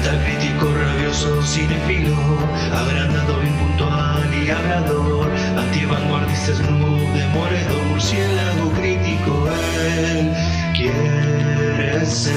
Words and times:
Metacrítico, 0.00 0.66
rabioso, 0.74 1.42
cinefilo, 1.42 2.14
agrandado, 2.70 3.42
impuntual 3.42 4.28
y 4.44 4.50
hablador, 4.50 5.26
antivanguardista, 5.56 6.52
snoop, 6.54 7.14
demoledor, 7.14 7.82
murciélago 7.88 8.70
crítico, 8.72 9.48
él 9.88 10.32
quiere 10.76 12.04
ser. 12.04 12.34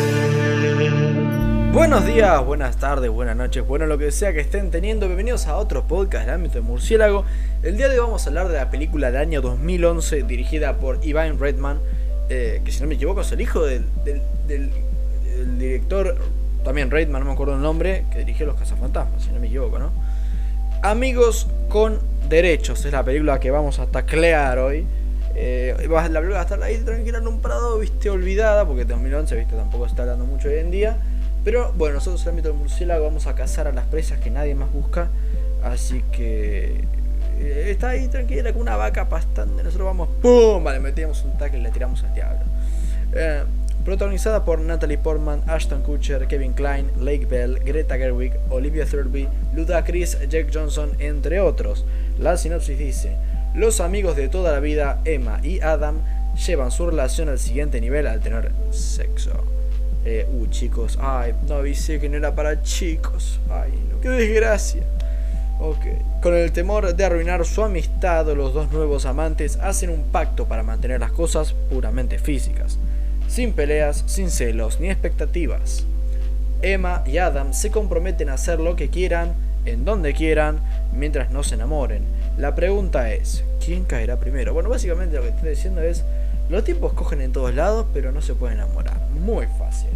Buenos 1.73 2.05
días, 2.05 2.45
buenas 2.45 2.77
tardes, 2.77 3.09
buenas 3.11 3.36
noches, 3.36 3.68
bueno 3.68 3.88
lo 3.88 3.98
que 3.98 4.12
sea 4.14 4.32
que 4.32 4.39
estén 4.39 4.71
teniendo, 4.71 5.07
bienvenidos 5.07 5.48
a 5.48 5.57
otro 5.57 5.84
podcast 5.86 6.28
del 6.28 6.36
ámbito 6.36 6.54
de 6.55 6.62
murciélago. 6.62 7.26
El 7.62 7.76
día 7.76 7.89
de 7.89 8.00
hoy 8.00 8.05
vamos 8.05 8.26
a 8.26 8.30
hablar 8.30 8.48
de 8.48 8.55
la 8.55 8.70
película 8.71 9.12
del 9.12 9.20
año 9.20 9.41
2011 9.41 10.23
dirigida 10.23 10.78
por 10.78 11.00
Ivan 11.05 11.38
Redman, 11.38 11.80
eh, 12.30 12.62
que 12.64 12.71
si 12.71 12.80
no 12.80 12.88
me 12.88 12.96
equivoco 12.96 13.20
es 13.20 13.32
el 13.34 13.41
hijo 13.41 13.66
del, 13.66 13.84
del- 14.05 14.21
del- 14.48 14.70
del 15.36 15.60
director, 15.60 16.16
también 16.69 16.91
Redman, 16.91 17.23
no 17.23 17.25
me 17.25 17.33
acuerdo 17.33 17.55
el 17.55 17.64
nombre, 17.64 18.05
que 18.11 18.19
dirigió 18.19 18.46
Los 18.46 18.55
Cazafantasmas, 18.55 19.23
si 19.23 19.32
no 19.32 19.39
me 19.39 19.47
equivoco, 19.47 19.79
¿no? 19.79 19.89
Amigos 20.83 21.47
con 21.68 22.00
derechos, 22.29 22.86
es 22.86 22.91
la 22.91 23.04
película 23.04 23.39
que 23.39 23.50
vamos 23.50 23.79
a 23.79 23.87
taclear 23.87 24.60
hoy. 24.60 24.86
Eh, 25.33 25.74
la 25.89 26.04
película 26.04 26.29
va 26.29 26.39
a 26.41 26.43
estar 26.43 26.61
ahí 26.61 26.77
tranquila 26.77 27.18
en 27.18 27.27
un 27.27 27.41
prado, 27.41 27.79
viste, 27.79 28.11
olvidada, 28.11 28.68
porque 28.68 28.86
2011, 28.86 29.36
viste, 29.36 29.55
tampoco 29.55 29.86
se 29.86 29.93
está 29.93 30.04
hablando 30.04 30.25
mucho 30.25 30.47
hoy 30.47 30.60
en 30.60 30.69
día. 30.69 30.97
Pero 31.43 31.74
bueno, 31.74 31.96
nosotros 31.96 32.22
en 32.22 32.27
el 32.27 32.30
ámbito 32.33 32.50
del 32.50 32.59
murciélago 32.59 33.03
vamos 33.03 33.25
a 33.25 33.33
cazar 33.33 33.66
a 33.66 33.72
las 33.72 33.88
presas 33.88 34.19
que 34.19 34.30
nadie 34.30 34.53
más 34.53 34.72
busca. 34.72 35.09
Así 35.63 36.03
que 36.11 36.83
eh, 37.39 37.66
está 37.72 37.89
ahí 37.89 38.09
tranquila 38.09 38.53
con 38.53 38.61
una 38.61 38.75
vaca 38.75 39.09
pastando. 39.09 39.63
Nosotros 39.63 39.88
vamos, 39.88 40.09
¡pum! 40.22 40.63
Vale, 40.63 40.80
metemos 40.80 41.23
un 41.23 41.36
tackle 41.36 41.61
y 41.61 41.63
le 41.63 41.72
tiramos 41.72 42.03
al 42.03 42.13
diablo. 42.13 42.41
Eh, 43.13 43.44
protagonizada 43.89 44.45
por 44.45 44.59
Natalie 44.59 45.00
Portman, 45.00 45.42
Ashton 45.48 45.81
Kutcher, 45.81 46.28
Kevin 46.28 46.53
Klein, 46.53 46.92
Lake 47.00 47.25
Bell, 47.25 47.58
Greta 47.66 47.97
Gerwig, 47.97 48.33
Olivia 48.52 48.86
Thirlby, 48.86 49.27
Ludacris, 49.55 50.16
Jack 50.30 50.52
Johnson, 50.53 50.91
entre 51.00 51.39
otros. 51.39 51.86
La 52.19 52.38
sinopsis 52.38 52.78
dice: 52.78 53.17
Los 53.55 53.81
amigos 53.81 54.16
de 54.16 54.30
toda 54.30 54.52
la 54.52 54.59
vida, 54.59 55.02
Emma 55.05 55.39
y 55.41 55.61
Adam, 55.61 56.03
llevan 56.45 56.69
su 56.69 56.86
relación 56.86 57.30
al 57.30 57.39
siguiente 57.39 57.81
nivel 57.81 58.05
al 58.05 58.19
tener 58.19 58.52
sexo. 58.69 59.31
Eh, 60.06 60.28
uh, 60.31 60.45
chicos, 60.52 61.00
ay, 61.02 61.33
no 61.47 61.56
avisé 61.56 62.00
que 62.00 62.09
no 62.09 62.17
era 62.17 62.35
para 62.35 62.61
chicos. 62.61 63.39
Ay, 63.50 63.72
no, 63.89 64.00
qué 64.02 64.09
desgracia. 64.09 64.83
Ok. 65.59 66.22
Con 66.22 66.35
el 66.35 66.52
temor 66.52 66.95
de 66.95 67.06
arruinar 67.06 67.44
su 67.44 67.63
amistad, 67.63 68.28
los 68.35 68.53
dos 68.53 68.72
nuevos 68.72 69.08
amantes 69.08 69.58
hacen 69.58 69.89
un 69.89 70.03
pacto 70.03 70.45
para 70.45 70.61
mantener 70.61 71.00
las 71.00 71.11
cosas 71.11 71.53
puramente 71.72 72.19
físicas. 72.19 72.78
Sin 73.30 73.53
peleas, 73.53 74.03
sin 74.08 74.31
celos 74.31 74.80
ni 74.80 74.89
expectativas. 74.89 75.85
Emma 76.63 77.03
y 77.05 77.19
Adam 77.19 77.53
se 77.53 77.69
comprometen 77.69 78.27
a 78.30 78.33
hacer 78.33 78.59
lo 78.59 78.75
que 78.75 78.89
quieran, 78.89 79.33
en 79.66 79.85
donde 79.85 80.13
quieran, 80.13 80.59
mientras 80.94 81.30
no 81.30 81.44
se 81.44 81.53
enamoren. 81.55 82.03
La 82.38 82.55
pregunta 82.55 83.13
es, 83.13 83.44
¿quién 83.63 83.85
caerá 83.85 84.19
primero? 84.19 84.53
Bueno, 84.53 84.69
básicamente 84.69 85.16
lo 85.16 85.22
que 85.22 85.30
estoy 85.30 85.50
diciendo 85.52 85.81
es, 85.81 86.03
los 86.50 86.63
tipos 86.63 86.94
cogen 86.94 87.22
en 87.22 87.31
todos 87.31 87.53
lados, 87.53 87.85
pero 87.94 88.11
no 88.11 88.22
se 88.22 88.33
pueden 88.33 88.57
enamorar. 88.57 89.00
Muy 89.11 89.45
fácil. 89.59 89.91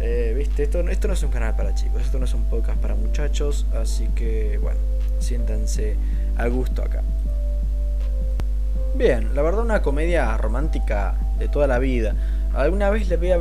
Eh, 0.00 0.34
Viste, 0.36 0.64
esto, 0.64 0.80
esto 0.80 1.06
no 1.06 1.14
es 1.14 1.22
un 1.22 1.30
canal 1.30 1.54
para 1.54 1.74
chicos, 1.76 2.02
esto 2.02 2.18
no 2.18 2.24
es 2.24 2.34
un 2.34 2.44
podcast 2.44 2.78
para 2.78 2.96
muchachos, 2.96 3.66
así 3.74 4.08
que 4.14 4.58
bueno, 4.60 4.80
siéntanse 5.20 5.94
a 6.36 6.48
gusto 6.48 6.82
acá. 6.82 7.02
Bien, 8.96 9.34
la 9.36 9.42
verdad 9.42 9.62
una 9.62 9.80
comedia 9.80 10.36
romántica 10.36 11.14
de 11.38 11.48
toda 11.48 11.68
la 11.68 11.78
vida. 11.78 12.14
Alguna 12.54 12.90
vez 12.90 13.08
le 13.08 13.14
había 13.14 13.38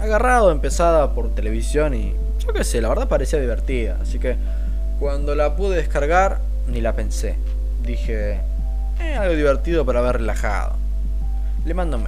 agarrado 0.00 0.50
empezada 0.50 1.14
por 1.14 1.34
televisión 1.34 1.94
y 1.94 2.14
yo 2.44 2.52
qué 2.52 2.64
sé, 2.64 2.80
la 2.80 2.88
verdad 2.88 3.08
parecía 3.08 3.40
divertida, 3.40 3.98
así 4.02 4.18
que 4.18 4.36
cuando 4.98 5.34
la 5.34 5.56
pude 5.56 5.76
descargar 5.76 6.40
ni 6.68 6.80
la 6.80 6.94
pensé. 6.94 7.36
Dije, 7.82 8.40
eh, 9.00 9.14
algo 9.14 9.34
divertido 9.34 9.84
para 9.84 10.00
ver 10.00 10.18
relajado. 10.18 10.76
Le 11.64 11.74
mando 11.74 11.96
un. 11.96 12.06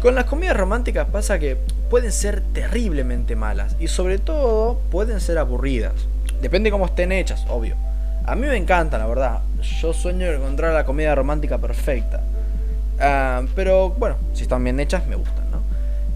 Con 0.00 0.14
las 0.14 0.26
comedias 0.26 0.56
románticas 0.56 1.08
pasa 1.08 1.38
que 1.38 1.56
pueden 1.88 2.12
ser 2.12 2.42
terriblemente 2.52 3.36
malas 3.36 3.76
y 3.80 3.88
sobre 3.88 4.18
todo 4.18 4.78
pueden 4.90 5.20
ser 5.20 5.38
aburridas. 5.38 5.94
Depende 6.42 6.70
cómo 6.70 6.86
estén 6.86 7.10
hechas, 7.10 7.46
obvio. 7.48 7.76
A 8.26 8.34
mí 8.34 8.46
me 8.46 8.56
encantan, 8.56 9.00
la 9.00 9.06
verdad. 9.06 9.40
Yo 9.80 9.92
sueño 9.92 10.26
encontrar 10.26 10.74
la 10.74 10.84
comedia 10.84 11.14
romántica 11.14 11.58
perfecta. 11.58 12.20
Ah, 13.00 13.42
pero 13.54 13.90
bueno, 13.90 14.16
si 14.32 14.42
están 14.42 14.62
bien 14.62 14.78
hechas, 14.80 15.06
me 15.06 15.16
gustan, 15.16 15.50
¿no? 15.50 15.62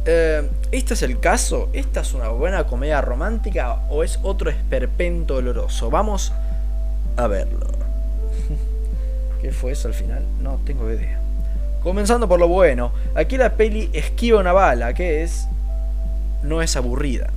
Eh, 0.07 0.49
¿Este 0.73 0.95
es 0.95 1.03
el 1.03 1.21
caso? 1.21 1.69
¿Esta 1.73 2.01
es 2.01 2.15
una 2.15 2.29
buena 2.29 2.67
comedia 2.67 3.01
romántica 3.01 3.81
o 3.91 4.03
es 4.03 4.19
otro 4.23 4.51
esperpento 4.51 5.35
doloroso? 5.35 5.91
Vamos 5.91 6.33
a 7.17 7.27
verlo. 7.27 7.67
¿Qué 9.43 9.53
fue 9.53 9.73
eso 9.73 9.89
al 9.89 9.95
final? 9.95 10.25
No 10.41 10.61
tengo 10.65 10.91
idea. 10.91 11.21
Comenzando 11.83 12.29
por 12.29 12.41
lo 12.41 12.49
bueno, 12.49 12.93
aquí 13.15 13.37
la 13.37 13.55
peli 13.55 13.91
esquiva 13.93 14.41
una 14.41 14.53
bala, 14.53 14.95
que 14.95 15.23
es... 15.23 15.47
no 16.43 16.61
es 16.63 16.77
aburrida. 16.77 17.31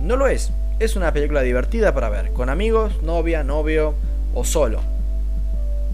No 0.00 0.16
lo 0.16 0.28
es, 0.28 0.50
es 0.78 0.96
una 0.96 1.12
película 1.12 1.42
divertida 1.42 1.92
para 1.92 2.08
ver, 2.08 2.32
con 2.32 2.48
amigos, 2.48 3.02
novia, 3.02 3.44
novio 3.44 3.94
o 4.34 4.44
solo. 4.44 4.80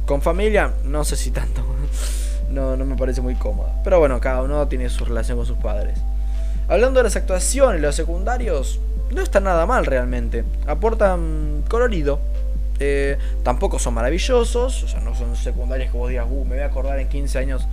Con 0.06 0.22
familia, 0.22 0.72
no 0.84 1.04
sé 1.04 1.16
si 1.16 1.31
tanto. 1.31 1.72
No, 2.52 2.76
no 2.76 2.84
me 2.84 2.96
parece 2.96 3.20
muy 3.20 3.34
cómoda. 3.34 3.72
Pero 3.82 3.98
bueno, 3.98 4.20
cada 4.20 4.42
uno 4.42 4.68
tiene 4.68 4.88
su 4.90 5.04
relación 5.04 5.38
con 5.38 5.46
sus 5.46 5.56
padres. 5.56 5.98
Hablando 6.68 7.00
de 7.00 7.04
las 7.04 7.16
actuaciones, 7.16 7.80
los 7.80 7.94
secundarios 7.94 8.78
no 9.10 9.22
están 9.22 9.44
nada 9.44 9.66
mal 9.66 9.86
realmente. 9.86 10.44
Aportan 10.66 11.64
colorido. 11.68 12.20
Eh, 12.78 13.16
tampoco 13.42 13.78
son 13.78 13.94
maravillosos. 13.94 14.84
O 14.84 14.88
sea, 14.88 15.00
no 15.00 15.14
son 15.14 15.34
secundarios 15.36 15.91
que 15.91 15.96
vos 15.96 16.10
digas, 16.10 16.26
uh, 16.30 16.44
me 16.44 16.56
voy 16.56 16.62
a 16.62 16.66
acordar 16.66 16.98
en 16.98 17.08
15 17.08 17.38
años 17.38 17.66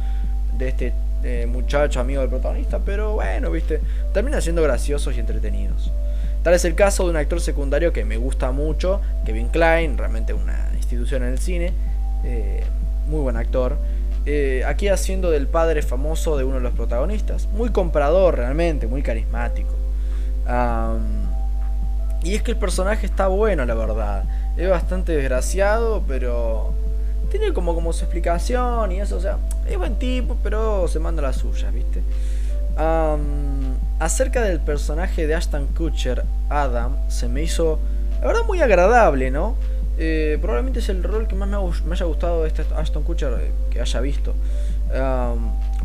de 0.57 0.69
este 0.69 0.94
eh, 1.23 1.45
muchacho 1.45 2.00
amigo 2.00 2.22
del 2.22 2.29
protagonista. 2.29 2.79
Pero 2.79 3.13
bueno, 3.16 3.51
viste. 3.51 3.81
Terminan 4.13 4.41
siendo 4.41 4.63
graciosos 4.63 5.16
y 5.16 5.19
entretenidos. 5.19 5.91
Tal 6.44 6.53
es 6.53 6.63
el 6.63 6.73
caso 6.75 7.03
de 7.03 7.09
un 7.09 7.18
actor 7.18 7.41
secundario 7.41 7.91
que 7.91 8.06
me 8.06 8.16
gusta 8.16 8.51
mucho, 8.51 9.01
Kevin 9.25 9.50
Klein, 9.50 9.97
realmente 9.97 10.34
una 10.34 10.69
institución 10.75 11.23
en 11.23 11.29
el 11.34 11.39
cine. 11.39 11.73
eh, 12.23 12.63
muy 13.07 13.22
buen 13.22 13.35
actor. 13.35 13.78
Eh, 14.31 14.63
aquí 14.63 14.90
haciendo 14.90 15.31
del 15.31 15.47
padre 15.47 15.81
famoso 15.81 16.38
de 16.38 16.44
uno 16.44 16.57
de 16.57 16.62
los 16.62 16.73
protagonistas. 16.73 17.47
Muy 17.47 17.72
comprador 17.72 18.38
realmente, 18.38 18.85
muy 18.85 19.01
carismático. 19.01 19.73
Y 22.22 22.35
es 22.35 22.44
que 22.44 22.51
el 22.51 22.57
personaje 22.57 23.07
está 23.07 23.28
bueno, 23.28 23.66
la 23.66 23.73
verdad. 23.73 24.25
Es 24.56 24.69
bastante 24.69 25.13
desgraciado, 25.13 26.03
pero 26.07 26.75
tiene 27.31 27.53
como, 27.53 27.73
como 27.73 27.91
su 27.91 28.03
explicación 28.03 28.91
y 28.91 29.01
eso. 29.01 29.18
O 29.18 29.19
sea, 29.19 29.38
es 29.68 29.79
buen 29.79 29.95
tipo, 29.95 30.38
pero 30.44 30.88
se 30.88 31.00
manda 31.00 31.23
las 31.23 31.38
suyas, 31.38 31.73
¿viste? 31.73 32.03
Acerca 33.97 34.44
del 34.44 34.59
personaje 34.59 35.25
de 35.25 35.34
Ashton 35.34 35.66
Kutcher, 35.75 36.23
Adam, 36.50 36.97
se 37.07 37.28
me 37.28 37.41
hizo, 37.41 37.79
la 38.22 38.28
verdad, 38.28 38.44
muy 38.45 38.62
agradable, 38.62 39.31
¿no? 39.31 39.56
Eh, 40.02 40.38
probablemente 40.40 40.80
es 40.80 40.88
el 40.88 41.04
rol 41.04 41.28
que 41.28 41.36
más 41.36 41.50
me, 41.50 41.94
haya 41.94 42.06
gustado 42.06 42.44
de 42.44 42.48
este 42.48 42.64
Ashton 42.74 43.04
Kutcher 43.04 43.34
eh, 43.42 43.52
que 43.70 43.82
haya 43.82 44.00
visto. 44.00 44.34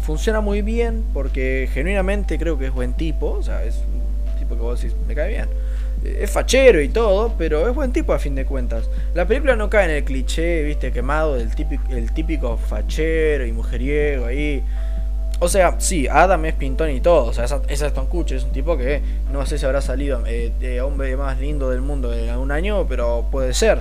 Funciona 0.00 0.40
muy 0.40 0.62
bien 0.62 1.04
porque 1.12 1.68
genuinamente 1.72 2.38
creo 2.38 2.58
que 2.58 2.66
es 2.66 2.72
buen 2.72 2.92
tipo, 2.92 3.32
o 3.32 3.42
sea, 3.42 3.64
es 3.64 3.76
un 3.76 4.38
tipo 4.38 4.54
que 4.54 4.60
vos 4.60 4.80
decís, 4.80 4.96
me 5.08 5.14
cae 5.14 5.30
bien. 5.30 5.48
Eh, 6.04 6.20
Es 6.22 6.30
fachero 6.30 6.80
y 6.80 6.88
todo, 6.88 7.34
pero 7.36 7.68
es 7.68 7.74
buen 7.74 7.92
tipo 7.92 8.12
a 8.12 8.18
fin 8.18 8.34
de 8.34 8.44
cuentas. 8.44 8.88
La 9.14 9.26
película 9.26 9.56
no 9.56 9.68
cae 9.68 9.86
en 9.86 9.90
el 9.92 10.04
cliché, 10.04 10.62
viste, 10.62 10.92
quemado 10.92 11.34
del 11.34 11.54
típico, 11.54 11.82
el 11.90 12.12
típico 12.12 12.56
fachero 12.56 13.46
y 13.46 13.52
mujeriego 13.52 14.26
ahí. 14.26 14.62
O 15.40 15.48
sea, 15.48 15.80
sí, 15.80 16.06
Adam 16.06 16.44
es 16.44 16.54
pintón 16.54 16.90
y 16.90 17.00
todo. 17.00 17.24
O 17.24 17.32
sea, 17.32 17.46
es, 17.68 17.82
Aston 17.82 18.06
Kutcher, 18.06 18.36
es 18.36 18.44
un 18.44 18.52
tipo 18.52 18.76
que 18.76 19.02
no 19.32 19.44
sé 19.44 19.58
si 19.58 19.66
habrá 19.66 19.80
salido 19.80 20.22
eh, 20.26 20.52
de 20.60 20.80
hombre 20.80 21.16
más 21.16 21.40
lindo 21.40 21.70
del 21.70 21.80
mundo 21.80 22.14
en 22.14 22.28
algún 22.28 22.52
año, 22.52 22.86
pero 22.88 23.26
puede 23.30 23.52
ser. 23.54 23.80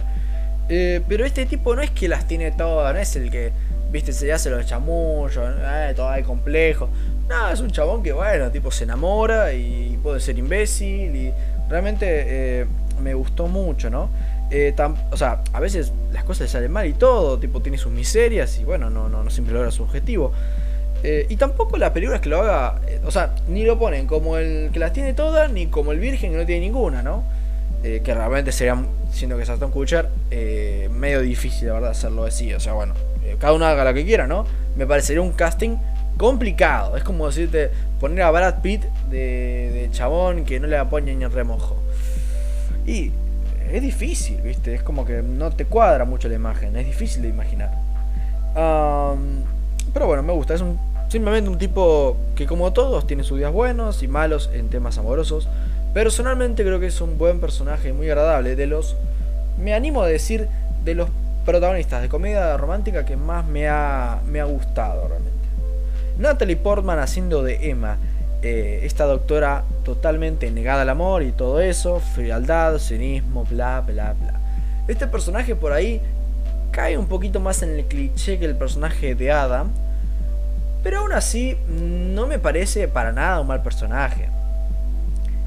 Eh, 0.69 1.01
pero 1.07 1.25
este 1.25 1.45
tipo 1.45 1.75
no 1.75 1.81
es 1.81 1.91
que 1.91 2.07
las 2.07 2.27
tiene 2.27 2.51
todas, 2.51 2.93
no 2.93 2.99
es 2.99 3.15
el 3.15 3.29
que, 3.29 3.51
viste, 3.93 4.11
se 4.11 4.33
hace 4.33 4.49
los 4.49 4.65
chamullos, 4.65 5.37
eh, 5.37 5.93
todo 5.95 6.09
ahí 6.09 6.23
complejo. 6.23 6.89
No, 7.29 7.49
es 7.49 7.61
un 7.61 7.69
chabón 7.69 8.01
que, 8.01 8.11
bueno, 8.11 8.49
tipo 8.49 8.71
se 8.71 8.85
enamora 8.85 9.53
y 9.53 9.97
puede 10.01 10.19
ser 10.19 10.37
imbécil 10.37 11.15
y 11.15 11.31
realmente 11.69 12.05
eh, 12.07 12.65
me 13.01 13.13
gustó 13.13 13.47
mucho, 13.47 13.89
¿no? 13.89 14.09
Eh, 14.49 14.75
o 15.11 15.17
sea, 15.17 15.41
a 15.53 15.59
veces 15.59 15.93
las 16.11 16.23
cosas 16.23 16.41
le 16.41 16.47
salen 16.47 16.71
mal 16.71 16.87
y 16.87 16.93
todo, 16.93 17.37
tipo 17.39 17.61
tiene 17.61 17.77
sus 17.77 17.91
miserias 17.91 18.59
y 18.59 18.65
bueno, 18.65 18.89
no, 18.89 19.09
no, 19.09 19.23
no 19.23 19.29
siempre 19.29 19.53
logra 19.53 19.71
su 19.71 19.83
objetivo. 19.83 20.33
Y 21.27 21.35
tampoco 21.35 21.77
la 21.77 21.91
película 21.91 22.15
es 22.15 22.21
que 22.21 22.29
lo 22.29 22.41
haga, 22.41 22.79
o 23.03 23.11
sea, 23.11 23.35
ni 23.49 23.65
lo 23.65 23.77
ponen 23.77 24.07
como 24.07 24.37
el 24.37 24.69
que 24.71 24.79
las 24.79 24.93
tiene 24.93 25.13
todas, 25.13 25.51
ni 25.51 25.67
como 25.67 25.91
el 25.91 25.99
virgen 25.99 26.31
que 26.31 26.37
no 26.37 26.45
tiene 26.45 26.61
ninguna, 26.61 27.03
¿no? 27.03 27.25
Que 27.81 28.01
realmente 28.05 28.53
sería, 28.53 28.81
siendo 29.11 29.35
que 29.35 29.43
es 29.43 29.49
Aston 29.49 29.69
Kutcher, 29.69 30.07
eh, 30.31 30.89
medio 30.91 31.21
difícil, 31.21 31.67
la 31.67 31.73
verdad, 31.75 31.91
hacerlo 31.91 32.23
así. 32.23 32.53
O 32.53 32.59
sea, 32.59 32.73
bueno, 32.73 32.93
eh, 33.23 33.35
cada 33.39 33.53
uno 33.53 33.65
haga 33.65 33.83
lo 33.83 33.93
que 33.93 34.05
quiera, 34.05 34.27
¿no? 34.27 34.45
Me 34.75 34.85
parecería 34.85 35.21
un 35.21 35.31
casting 35.31 35.77
complicado. 36.17 36.97
Es 36.97 37.03
como 37.03 37.27
decirte 37.27 37.71
poner 37.99 38.23
a 38.23 38.31
Brad 38.31 38.61
Pitt 38.61 38.83
de, 39.09 39.71
de 39.73 39.89
chabón 39.91 40.45
que 40.45 40.59
no 40.59 40.67
le 40.67 40.77
apoya 40.77 41.13
ni 41.13 41.23
el 41.23 41.31
remojo. 41.31 41.77
Y 42.85 43.11
es 43.71 43.81
difícil, 43.81 44.41
¿viste? 44.41 44.75
Es 44.75 44.83
como 44.83 45.05
que 45.05 45.21
no 45.21 45.51
te 45.51 45.65
cuadra 45.65 46.05
mucho 46.05 46.27
la 46.27 46.35
imagen, 46.35 46.75
es 46.75 46.85
difícil 46.85 47.21
de 47.21 47.29
imaginar. 47.29 47.71
pero 48.53 50.07
bueno, 50.07 50.23
me 50.23 50.33
gusta, 50.33 50.53
es 50.53 50.61
un, 50.61 50.77
simplemente 51.09 51.49
un 51.49 51.57
tipo 51.57 52.17
que 52.35 52.45
como 52.45 52.73
todos 52.73 53.07
tiene 53.07 53.23
sus 53.23 53.37
días 53.37 53.51
buenos 53.51 54.03
y 54.03 54.07
malos 54.07 54.49
en 54.53 54.69
temas 54.69 54.97
amorosos. 54.97 55.47
Personalmente 55.93 56.63
creo 56.63 56.79
que 56.79 56.87
es 56.87 57.01
un 57.01 57.17
buen 57.17 57.39
personaje, 57.39 57.93
muy 57.93 58.09
agradable. 58.09 58.55
De 58.55 58.67
los, 58.67 58.95
me 59.63 59.73
animo 59.73 60.03
a 60.03 60.07
decir, 60.07 60.47
de 60.83 60.93
los 60.93 61.09
protagonistas 61.45 62.01
de 62.01 62.09
comedia 62.09 62.55
romántica 62.57 63.05
que 63.05 63.15
más 63.17 63.45
me 63.45 63.67
ha, 63.67 64.19
me 64.25 64.39
ha 64.39 64.45
gustado 64.45 65.07
realmente. 65.07 65.33
Natalie 66.17 66.57
Portman 66.57 66.99
haciendo 66.99 67.43
de 67.43 67.69
Emma 67.69 67.97
eh, 68.41 68.81
esta 68.83 69.05
doctora 69.05 69.63
totalmente 69.83 70.51
negada 70.51 70.81
al 70.81 70.89
amor 70.89 71.23
y 71.23 71.31
todo 71.31 71.61
eso, 71.61 71.99
frialdad, 71.99 72.77
cinismo, 72.77 73.45
bla, 73.45 73.81
bla, 73.81 74.13
bla. 74.13 74.39
Este 74.87 75.07
personaje 75.07 75.55
por 75.55 75.71
ahí 75.71 76.01
cae 76.71 76.97
un 76.97 77.07
poquito 77.07 77.39
más 77.39 77.63
en 77.63 77.69
el 77.79 77.85
cliché 77.85 78.39
que 78.39 78.45
el 78.45 78.55
personaje 78.55 79.15
de 79.15 79.31
Adam, 79.31 79.69
pero 80.83 80.99
aún 80.99 81.13
así 81.13 81.57
no 81.69 82.27
me 82.27 82.37
parece 82.37 82.89
para 82.89 83.13
nada 83.13 83.39
un 83.39 83.47
mal 83.47 83.63
personaje. 83.63 84.27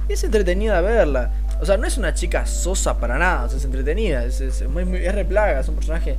Es 0.09 0.25
entretenida 0.25 0.81
verla. 0.81 1.31
O 1.61 1.67
sea, 1.67 1.77
no 1.77 1.87
es 1.87 1.97
una 1.97 2.15
chica 2.15 2.47
sosa 2.47 2.99
para 2.99 3.19
nada, 3.19 3.47
es 3.47 3.65
entretenida, 3.65 4.25
es, 4.25 4.41
es, 4.41 4.69
muy, 4.69 4.83
es 4.97 5.15
replaga, 5.15 5.61
es 5.61 5.69
un 5.69 5.77
personaje 5.77 6.17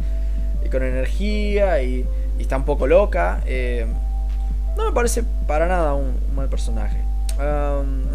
con 0.70 0.84
energía 0.84 1.82
y, 1.82 2.06
está 2.40 2.58
un 2.58 2.66
poco 2.66 2.88
loca. 2.88 3.42
Eh, 3.46 3.86
no 4.76 4.86
me 4.86 4.92
parece 4.92 5.24
para 5.48 5.68
nada 5.68 5.94
un, 5.94 6.18
mal 6.36 6.50
personaje. 6.50 6.98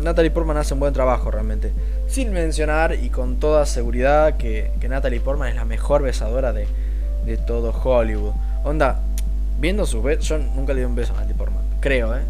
Natalie 0.02 0.32
Portman 0.32 0.56
hace 0.56 0.74
un 0.74 0.80
buen 0.80 0.92
trabajo 0.92 1.30
realmente. 1.30 1.72
Sin 2.08 2.32
mencionar 2.32 2.94
y 2.94 3.08
con 3.08 3.38
toda 3.38 3.66
seguridad 3.66 4.36
que, 4.36 4.72
Natalie 4.88 5.20
Portman 5.20 5.48
es 5.48 5.54
la 5.54 5.64
mejor 5.64 6.02
besadora 6.02 6.52
de, 6.52 6.66
todo 7.46 7.72
Hollywood. 7.72 8.32
Onda, 8.64 9.00
viendo 9.58 9.86
sus 9.86 10.02
besos, 10.02 10.28
yo 10.28 10.38
nunca 10.38 10.72
le 10.72 10.80
di 10.80 10.86
un 10.86 10.94
beso 10.94 11.12
a 11.12 11.16
Natalie 11.16 11.36
Portman, 11.36 11.62
creo, 11.80 12.16
¿eh? 12.16 12.22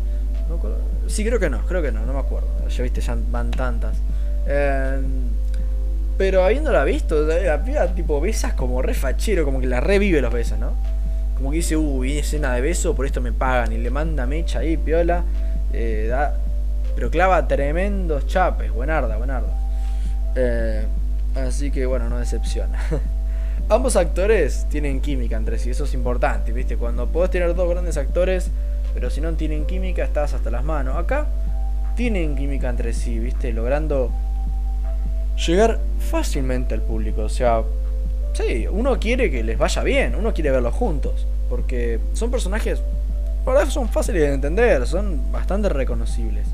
sí, 1.06 1.25
creo 1.25 1.39
que 1.39 1.49
no, 1.49 1.65
creo 1.67 1.83
que 1.83 1.93
no, 1.93 2.05
no 2.05 2.12
me 2.12 2.19
acuerdo. 2.19 2.49
Ya 2.69 2.83
viste, 2.83 3.00
ya 3.00 3.17
van 3.31 3.50
tantas. 3.50 3.97
Em, 4.47 5.31
pero 6.19 6.44
habiéndola 6.44 6.85
visto, 6.85 7.23
la 7.23 7.62
piba 7.65 7.87
tipo 7.89 8.21
besas 8.21 8.55
como 8.55 8.83
re 8.83 8.94
fachero, 8.94 9.44
como 9.44 9.61
que 9.61 9.67
la 9.67 9.81
revive 9.81 10.21
los 10.21 10.33
besos, 10.33 10.59
¿no? 10.59 10.73
como 11.43 11.50
que 11.50 11.56
dice, 11.56 11.77
uy, 11.77 12.19
escena 12.19 12.55
de 12.55 12.61
beso, 12.61 12.94
por 12.94 13.05
esto 13.05 13.21
me 13.21 13.33
pagan. 13.33 13.73
Y 13.73 13.79
le 13.79 13.91
manda 13.91 14.27
mecha 14.27 14.61
ahí, 14.61 14.77
piola. 14.77 15.25
Eh, 15.73 16.06
da, 16.09 16.37
pero 16.94 17.11
clava 17.11 17.49
tremendos 17.49 18.29
chapes. 18.29 18.71
Buenarda, 18.71 19.17
buenarda. 19.17 19.49
Eh, 20.37 20.87
así 21.35 21.73
que 21.73 21.85
bueno, 21.85 22.09
no 22.09 22.21
decepciona. 22.21 22.79
Ambos 23.69 23.97
actores 23.97 24.67
tienen 24.71 25.00
química 25.00 25.37
entre 25.37 25.59
sí, 25.59 25.71
eso 25.71 25.83
es 25.83 25.94
importante, 25.94 26.53
¿viste? 26.53 26.77
Cuando 26.77 27.09
podés 27.09 27.31
tener 27.33 27.55
dos 27.56 27.69
grandes 27.69 27.97
actores, 27.97 28.53
pero 28.94 29.11
si 29.11 29.21
no 29.21 29.33
tienen 29.33 29.67
química, 29.67 30.05
estás 30.05 30.35
hasta 30.35 30.49
las 30.49 30.62
manos. 30.62 30.97
Acá 30.97 31.27
tienen 31.97 32.37
química 32.37 32.69
entre 32.69 32.93
sí, 32.93 33.19
¿viste? 33.19 33.53
Logrando 33.53 34.12
llegar 35.37 35.79
fácilmente 35.99 36.75
al 36.75 36.82
público. 36.82 37.23
O 37.23 37.29
sea, 37.29 37.62
sí, 38.34 38.67
uno 38.70 38.99
quiere 38.99 39.31
que 39.31 39.43
les 39.43 39.58
vaya 39.58 39.82
bien, 39.82 40.14
uno 40.14 40.32
quiere 40.34 40.50
verlos 40.50 40.75
juntos. 40.75 41.26
Porque 41.49 42.00
son 42.14 42.31
personajes, 42.31 42.81
por 43.44 43.56
eso 43.56 43.70
son 43.70 43.88
fáciles 43.88 44.23
de 44.23 44.34
entender, 44.34 44.87
son 44.87 45.32
bastante 45.32 45.69
reconocibles. 45.69 46.46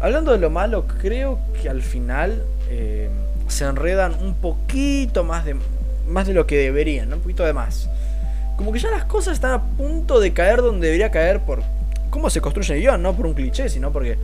Hablando 0.00 0.32
de 0.32 0.38
lo 0.38 0.50
malo, 0.50 0.86
creo 1.00 1.38
que 1.60 1.68
al 1.68 1.82
final 1.82 2.42
eh, 2.68 3.08
se 3.48 3.64
enredan 3.64 4.14
un 4.20 4.34
poquito 4.34 5.24
más 5.24 5.44
de, 5.44 5.56
más 6.06 6.26
de 6.26 6.34
lo 6.34 6.46
que 6.46 6.56
deberían, 6.56 7.12
un 7.12 7.20
poquito 7.20 7.44
de 7.44 7.52
más. 7.52 7.88
Como 8.56 8.72
que 8.72 8.78
ya 8.78 8.90
las 8.90 9.04
cosas 9.04 9.34
están 9.34 9.52
a 9.52 9.62
punto 9.62 10.20
de 10.20 10.32
caer 10.32 10.62
donde 10.62 10.86
debería 10.88 11.10
caer 11.10 11.40
por 11.40 11.62
cómo 12.10 12.30
se 12.30 12.40
construye 12.40 12.74
el 12.74 12.80
guion, 12.80 13.02
no 13.02 13.14
por 13.14 13.26
un 13.26 13.34
cliché, 13.34 13.68
sino 13.68 13.92
porque 13.92 14.18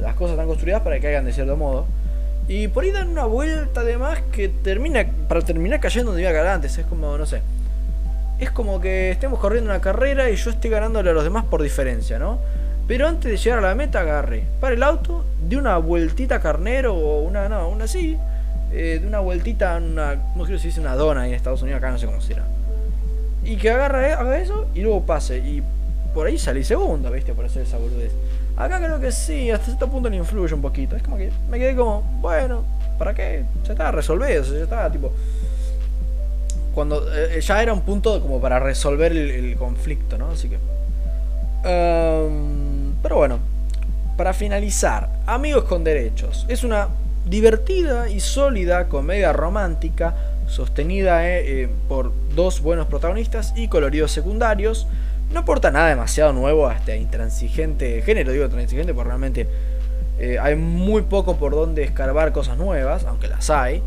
las 0.00 0.14
cosas 0.14 0.32
están 0.32 0.46
construidas 0.46 0.82
para 0.82 0.96
que 0.96 1.02
caigan 1.02 1.24
de 1.24 1.32
cierto 1.32 1.56
modo. 1.56 1.86
Y 2.48 2.68
por 2.68 2.84
ahí 2.84 2.90
dan 2.90 3.08
una 3.08 3.26
vuelta 3.26 3.82
además 3.82 4.20
que 4.32 4.48
termina, 4.48 5.06
para 5.28 5.42
terminar 5.42 5.80
cayendo 5.80 6.12
donde 6.12 6.22
iba 6.22 6.30
a 6.30 6.34
caer 6.34 6.46
antes. 6.46 6.78
Es 6.78 6.86
como, 6.86 7.18
no 7.18 7.26
sé, 7.26 7.42
es 8.38 8.50
como 8.50 8.80
que 8.80 9.10
estemos 9.10 9.38
corriendo 9.38 9.70
una 9.70 9.80
carrera 9.80 10.30
y 10.30 10.36
yo 10.36 10.50
estoy 10.50 10.70
ganándole 10.70 11.10
a 11.10 11.12
los 11.12 11.24
demás 11.24 11.44
por 11.44 11.62
diferencia, 11.62 12.18
¿no? 12.18 12.38
Pero 12.86 13.06
antes 13.06 13.30
de 13.30 13.36
llegar 13.36 13.58
a 13.58 13.62
la 13.62 13.74
meta 13.74 14.00
agarre, 14.00 14.44
para 14.60 14.74
el 14.74 14.82
auto, 14.82 15.26
de 15.46 15.58
una 15.58 15.76
vueltita 15.76 16.40
carnero 16.40 16.94
o 16.94 17.20
una, 17.20 17.48
no, 17.50 17.68
una 17.68 17.84
así, 17.84 18.16
eh, 18.72 18.98
de 19.00 19.06
una 19.06 19.20
vueltita, 19.20 19.76
una, 19.76 20.14
no 20.34 20.44
quiero 20.44 20.58
si 20.58 20.68
dice 20.68 20.80
una 20.80 20.94
dona 20.94 21.28
en 21.28 21.34
Estados 21.34 21.60
Unidos, 21.60 21.78
acá 21.78 21.90
no 21.90 21.98
sé 21.98 22.06
cómo 22.06 22.22
será. 22.22 22.44
Y 23.44 23.56
que 23.56 23.70
agarra, 23.70 24.18
haga 24.18 24.38
eso 24.38 24.68
y 24.74 24.80
luego 24.80 25.04
pase. 25.04 25.38
Y 25.38 25.62
por 26.14 26.26
ahí 26.26 26.38
salí 26.38 26.64
segundo, 26.64 27.10
¿viste? 27.10 27.34
Por 27.34 27.44
hacer 27.44 27.62
esa 27.62 27.76
boludez. 27.76 28.12
Acá 28.58 28.78
creo 28.78 29.00
que 29.00 29.12
sí, 29.12 29.50
hasta 29.50 29.66
cierto 29.66 29.88
punto 29.88 30.10
le 30.10 30.16
influye 30.16 30.52
un 30.52 30.60
poquito. 30.60 30.96
Es 30.96 31.02
como 31.02 31.16
que 31.16 31.30
me 31.48 31.58
quedé 31.58 31.76
como, 31.76 32.02
bueno, 32.20 32.64
¿para 32.98 33.14
qué? 33.14 33.44
Ya 33.64 33.72
está, 33.72 33.90
resolvido, 33.92 34.42
ya 34.42 34.62
está, 34.64 34.90
tipo 34.90 35.12
cuando 36.78 37.12
eh, 37.12 37.40
ya 37.40 37.60
era 37.60 37.72
un 37.72 37.80
punto 37.80 38.22
como 38.22 38.40
para 38.40 38.60
resolver 38.60 39.10
el, 39.10 39.56
conflicto, 39.56 40.16
¿no? 40.16 40.30
Así 40.30 40.48
que... 40.48 40.58
Em, 41.64 42.92
pero 43.02 43.16
bueno, 43.16 43.40
para 44.16 44.32
finalizar, 44.32 45.08
Amigos 45.26 45.64
con 45.64 45.82
Derechos. 45.82 46.46
Es 46.46 46.62
una 46.62 46.86
divertida 47.24 48.08
y 48.08 48.20
sólida 48.20 48.86
comedia 48.86 49.32
romántica 49.32 50.14
sostenida 50.46 51.28
eh, 51.28 51.62
eh, 51.62 51.68
por 51.88 52.12
dos 52.36 52.60
buenos 52.62 52.86
protagonistas 52.86 53.54
y 53.56 53.66
coloridos 53.66 54.12
secundarios. 54.12 54.86
No 55.32 55.40
aporta 55.40 55.70
nada 55.70 55.88
demasiado 55.88 56.32
nuevo 56.32 56.68
a 56.68 56.74
este 56.74 56.96
intransigente 56.96 58.00
género, 58.02 58.32
digo 58.32 58.44
intransigente 58.44 58.94
porque 58.94 59.08
realmente 59.08 59.48
hay 60.40 60.56
muy 60.56 61.02
poco 61.02 61.36
por 61.36 61.52
donde 61.52 61.84
escarbar 61.84 62.32
cosas 62.32 62.58
nuevas, 62.58 63.04
aunque 63.04 63.28
las 63.28 63.50
hay. 63.50 63.82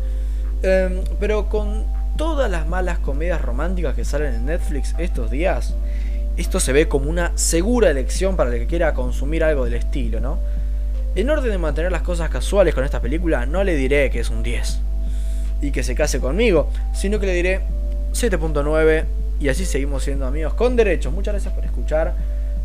Em, 0.62 1.02
pero 1.18 1.48
con 1.48 1.84
todas 2.16 2.50
las 2.50 2.66
malas 2.66 2.98
comedias 2.98 3.42
románticas 3.42 3.94
que 3.94 4.04
salen 4.04 4.34
en 4.34 4.46
Netflix 4.46 4.94
estos 4.98 5.30
días, 5.30 5.74
esto 6.36 6.60
se 6.60 6.72
ve 6.72 6.88
como 6.88 7.10
una 7.10 7.32
segura 7.36 7.90
elección 7.90 8.36
para 8.36 8.50
el 8.50 8.60
que 8.60 8.66
quiera 8.66 8.94
consumir 8.94 9.44
algo 9.44 9.64
del 9.64 9.74
estilo, 9.74 10.20
¿no? 10.20 10.38
En 11.14 11.28
orden 11.28 11.50
de 11.50 11.58
mantener 11.58 11.92
las 11.92 12.02
cosas 12.02 12.30
casuales 12.30 12.74
con 12.74 12.84
esta 12.84 13.00
película, 13.00 13.44
no 13.44 13.64
le 13.64 13.74
diré 13.76 14.10
que 14.10 14.20
es 14.20 14.30
un 14.30 14.42
10 14.42 14.80
y 15.60 15.70
que 15.70 15.82
se 15.82 15.94
case 15.94 16.20
conmigo, 16.20 16.70
sino 16.94 17.20
que 17.20 17.26
le 17.26 17.34
diré 17.34 17.60
7.9 18.12 19.04
y 19.42 19.48
así 19.48 19.66
seguimos 19.66 20.04
siendo 20.04 20.26
amigos 20.26 20.54
con 20.54 20.76
derechos. 20.76 21.12
Muchas 21.12 21.34
gracias 21.34 21.52
por 21.52 21.64
escuchar 21.64 22.14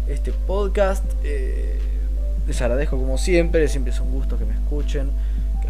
este 0.07 0.31
podcast. 0.31 1.03
Eh, 1.23 1.79
les 2.47 2.61
agradezco 2.61 2.97
como 2.97 3.17
siempre, 3.17 3.67
siempre 3.67 3.91
es 3.91 3.99
un 3.99 4.11
gusto 4.11 4.37
que 4.37 4.45
me 4.45 4.53
escuchen 4.53 5.09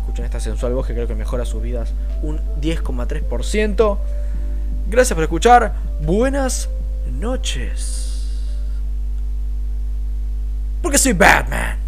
escuchan 0.07 0.25
esta 0.25 0.39
sensual 0.39 0.73
voz 0.73 0.87
que 0.87 0.93
creo 0.93 1.05
que 1.05 1.15
mejora 1.15 1.43
sus 1.43 1.61
vidas 1.61 1.91
un 2.21 2.39
10,3%. 2.61 3.97
Gracias 4.89 5.15
por 5.15 5.23
escuchar. 5.23 5.73
Buenas 6.01 6.69
noches. 7.11 8.39
Porque 10.81 10.97
soy 10.97 11.11
Batman. 11.11 11.86